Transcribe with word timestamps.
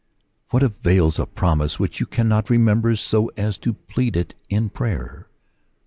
What 0.49 0.63
avails 0.63 1.19
a 1.19 1.27
promise 1.27 1.77
"which 1.79 1.99
you 1.99 2.07
cannot 2.07 2.49
remember 2.49 2.95
so 2.95 3.27
as 3.37 3.59
to 3.59 3.73
plead 3.73 4.17
it 4.17 4.33
in 4.49 4.69
prayer? 4.71 5.27